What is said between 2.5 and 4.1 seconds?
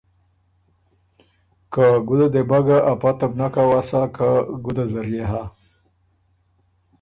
ګۀ ا پته وه بو نک اؤسا